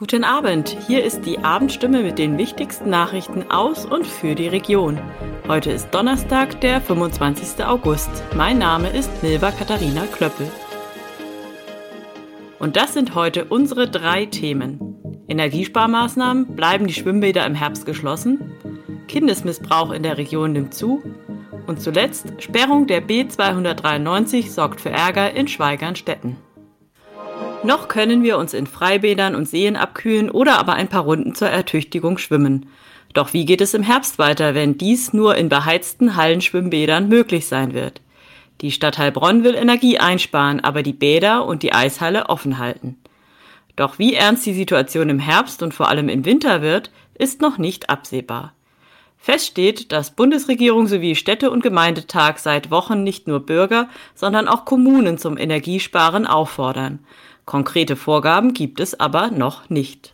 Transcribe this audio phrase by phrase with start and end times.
[0.00, 5.00] Guten Abend, hier ist die Abendstimme mit den wichtigsten Nachrichten aus und für die Region.
[5.48, 7.64] Heute ist Donnerstag, der 25.
[7.64, 8.08] August.
[8.36, 10.48] Mein Name ist Milva Katharina Klöppel.
[12.60, 15.24] Und das sind heute unsere drei Themen.
[15.26, 18.52] Energiesparmaßnahmen, bleiben die Schwimmbäder im Herbst geschlossen?
[19.08, 21.02] Kindesmissbrauch in der Region nimmt zu?
[21.66, 26.36] Und zuletzt, Sperrung der B293 sorgt für Ärger in Schweigernstetten.
[27.64, 31.48] Noch können wir uns in Freibädern und Seen abkühlen oder aber ein paar Runden zur
[31.48, 32.66] Ertüchtigung schwimmen.
[33.14, 37.74] Doch wie geht es im Herbst weiter, wenn dies nur in beheizten Hallenschwimmbädern möglich sein
[37.74, 38.00] wird?
[38.60, 42.96] Die Stadt Heilbronn will Energie einsparen, aber die Bäder und die Eishalle offen halten.
[43.74, 47.58] Doch wie ernst die Situation im Herbst und vor allem im Winter wird, ist noch
[47.58, 48.52] nicht absehbar.
[49.16, 54.64] Fest steht, dass Bundesregierung sowie Städte- und Gemeindetag seit Wochen nicht nur Bürger, sondern auch
[54.64, 57.00] Kommunen zum Energiesparen auffordern.
[57.48, 60.12] Konkrete Vorgaben gibt es aber noch nicht.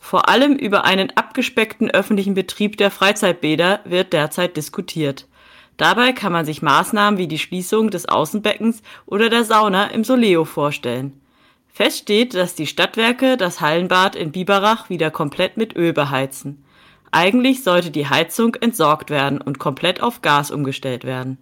[0.00, 5.28] Vor allem über einen abgespeckten öffentlichen Betrieb der Freizeitbäder wird derzeit diskutiert.
[5.76, 10.44] Dabei kann man sich Maßnahmen wie die Schließung des Außenbeckens oder der Sauna im Soleo
[10.44, 11.20] vorstellen.
[11.68, 16.64] Fest steht, dass die Stadtwerke das Hallenbad in Biberach wieder komplett mit Öl beheizen.
[17.12, 21.38] Eigentlich sollte die Heizung entsorgt werden und komplett auf Gas umgestellt werden.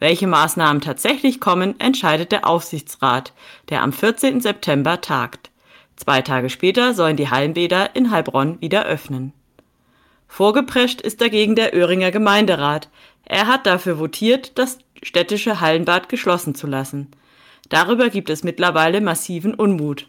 [0.00, 3.32] Welche Maßnahmen tatsächlich kommen, entscheidet der Aufsichtsrat,
[3.68, 4.40] der am 14.
[4.40, 5.50] September tagt.
[5.94, 9.34] Zwei Tage später sollen die Hallenbäder in Heilbronn wieder öffnen.
[10.26, 12.88] Vorgeprescht ist dagegen der Öhringer Gemeinderat.
[13.26, 17.08] Er hat dafür votiert, das städtische Hallenbad geschlossen zu lassen.
[17.68, 20.06] Darüber gibt es mittlerweile massiven Unmut.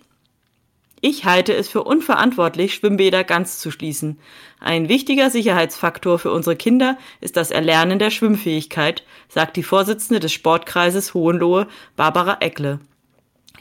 [1.04, 4.20] Ich halte es für unverantwortlich, Schwimmbäder ganz zu schließen.
[4.60, 10.32] Ein wichtiger Sicherheitsfaktor für unsere Kinder ist das Erlernen der Schwimmfähigkeit, sagt die Vorsitzende des
[10.32, 12.80] Sportkreises Hohenlohe, Barbara Eckle.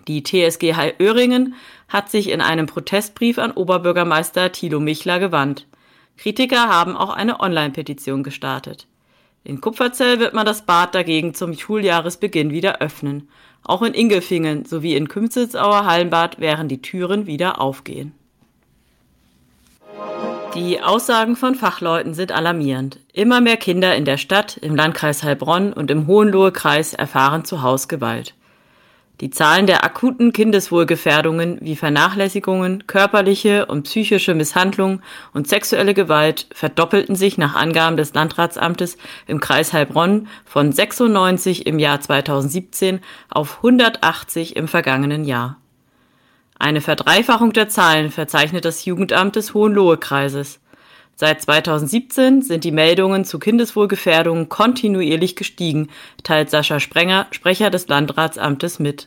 [0.06, 1.54] Die TSG Heil-Öhringen
[1.88, 5.66] hat sich in einem Protestbrief an Oberbürgermeister Thilo Michler gewandt.
[6.18, 8.86] Kritiker haben auch eine Online-Petition gestartet.
[9.42, 13.30] In Kupferzell wird man das Bad dagegen zum Schuljahresbeginn wieder öffnen.
[13.62, 18.12] Auch in Ingelfingen sowie in Kümzelsauer Hallenbad werden die Türen wieder aufgehen.
[20.54, 22.98] Die Aussagen von Fachleuten sind alarmierend.
[23.12, 28.34] Immer mehr Kinder in der Stadt, im Landkreis Heilbronn und im Hohenlohe-Kreis erfahren zu Hausgewalt.
[29.20, 35.02] Die Zahlen der akuten Kindeswohlgefährdungen wie Vernachlässigungen, körperliche und psychische Misshandlung
[35.34, 41.78] und sexuelle Gewalt verdoppelten sich nach Angaben des Landratsamtes im Kreis Heilbronn von 96 im
[41.78, 45.58] Jahr 2017 auf 180 im vergangenen Jahr.
[46.58, 50.60] Eine Verdreifachung der Zahlen verzeichnet das Jugendamt des Hohenlohe-Kreises.
[51.20, 55.90] Seit 2017 sind die Meldungen zu Kindeswohlgefährdungen kontinuierlich gestiegen,
[56.22, 59.06] teilt Sascha Sprenger, Sprecher des Landratsamtes mit.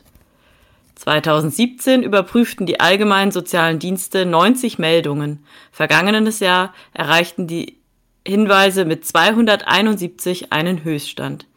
[0.94, 5.44] 2017 überprüften die allgemeinen sozialen Dienste 90 Meldungen.
[5.72, 7.78] Vergangenes Jahr erreichten die
[8.24, 11.48] Hinweise mit 271 einen Höchststand.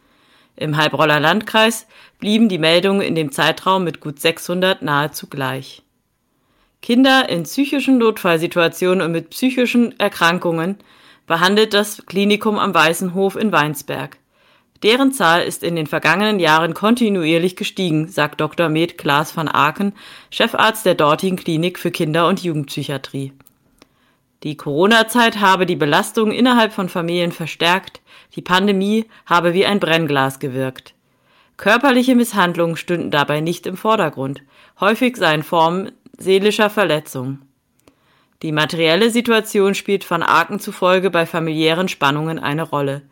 [0.56, 1.86] Im Heilbronner Landkreis
[2.18, 5.84] blieben die Meldungen in dem Zeitraum mit gut 600 nahezu gleich.
[6.80, 10.78] Kinder in psychischen Notfallsituationen und mit psychischen Erkrankungen
[11.26, 14.18] behandelt das Klinikum am Weißenhof in Weinsberg.
[14.82, 18.68] Deren Zahl ist in den vergangenen Jahren kontinuierlich gestiegen, sagt Dr.
[18.68, 19.92] Med Klaas van Aken,
[20.30, 23.32] Chefarzt der dortigen Klinik für Kinder- und Jugendpsychiatrie.
[24.44, 28.00] Die Corona-Zeit habe die Belastung innerhalb von Familien verstärkt,
[28.36, 30.94] die Pandemie habe wie ein Brennglas gewirkt.
[31.56, 34.42] Körperliche Misshandlungen stünden dabei nicht im Vordergrund.
[34.78, 37.38] Häufig seien Formen seelischer Verletzung.
[38.42, 43.02] Die materielle Situation spielt von Aken zufolge bei familiären Spannungen eine Rolle.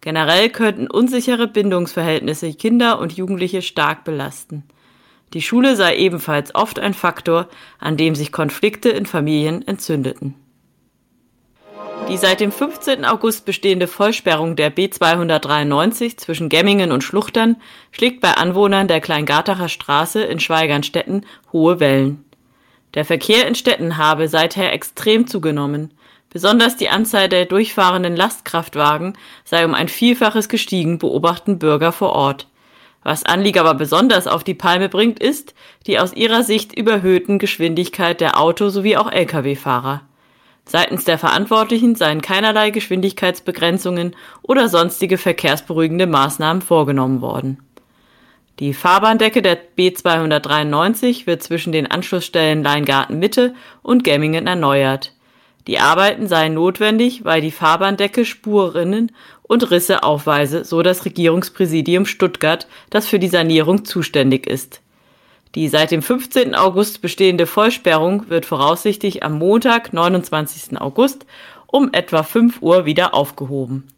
[0.00, 4.64] Generell könnten unsichere Bindungsverhältnisse Kinder und Jugendliche stark belasten.
[5.34, 10.34] Die Schule sei ebenfalls oft ein Faktor, an dem sich Konflikte in Familien entzündeten.
[12.08, 13.04] Die seit dem 15.
[13.04, 17.56] August bestehende Vollsperrung der B293 zwischen Gemmingen und Schluchtern
[17.92, 22.24] schlägt bei Anwohnern der Kleingartacher Straße in Schweigernstetten hohe Wellen.
[22.94, 25.92] Der Verkehr in Städten habe seither extrem zugenommen.
[26.32, 32.46] Besonders die Anzahl der durchfahrenden Lastkraftwagen sei um ein Vielfaches gestiegen, beobachten Bürger vor Ort.
[33.02, 35.54] Was Anlieger aber besonders auf die Palme bringt, ist
[35.86, 40.02] die aus ihrer Sicht überhöhten Geschwindigkeit der Auto- sowie auch Lkw-Fahrer.
[40.66, 47.58] Seitens der Verantwortlichen seien keinerlei Geschwindigkeitsbegrenzungen oder sonstige verkehrsberuhigende Maßnahmen vorgenommen worden.
[48.60, 55.14] Die Fahrbahndecke der B293 wird zwischen den Anschlussstellen Leingarten Mitte und Gemmingen erneuert.
[55.66, 59.12] Die Arbeiten seien notwendig, weil die Fahrbahndecke Spurrinnen
[59.42, 64.82] und Risse aufweise, so das Regierungspräsidium Stuttgart, das für die Sanierung zuständig ist.
[65.54, 66.54] Die seit dem 15.
[66.54, 70.78] August bestehende Vollsperrung wird voraussichtlich am Montag, 29.
[70.78, 71.24] August
[71.66, 73.88] um etwa 5 Uhr wieder aufgehoben.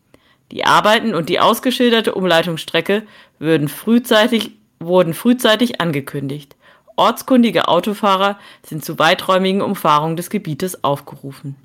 [0.52, 3.04] Die Arbeiten und die ausgeschilderte Umleitungsstrecke
[3.38, 6.56] würden frühzeitig, wurden frühzeitig angekündigt.
[6.96, 11.56] Ortskundige Autofahrer sind zu weiträumigen Umfahrungen des Gebietes aufgerufen.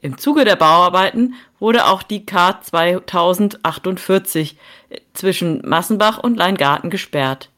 [0.00, 4.56] Im Zuge der Bauarbeiten wurde auch die K 2048
[5.14, 7.50] zwischen Massenbach und Leingarten gesperrt.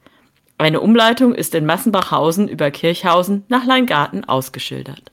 [0.57, 5.13] Eine Umleitung ist in Massenbachhausen über Kirchhausen nach Leingarten ausgeschildert.